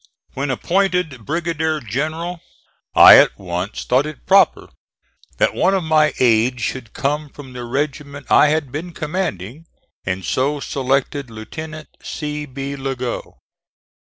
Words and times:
When 0.33 0.49
appointed 0.49 1.27
brigadier 1.27 1.79
general 1.79 2.41
I 2.95 3.17
at 3.19 3.37
once 3.37 3.83
thought 3.83 4.07
it 4.07 4.25
proper 4.25 4.69
that 5.37 5.53
one 5.53 5.75
of 5.75 5.83
my 5.83 6.11
aides 6.17 6.63
should 6.63 6.93
come 6.93 7.29
from 7.29 7.53
the 7.53 7.65
regiment 7.65 8.25
I 8.31 8.47
had 8.47 8.71
been 8.71 8.93
commanding, 8.93 9.67
and 10.03 10.25
so 10.25 10.59
selected 10.59 11.29
Lieutenant 11.29 11.89
C. 12.01 12.47
B. 12.47 12.75
Lagow. 12.75 13.35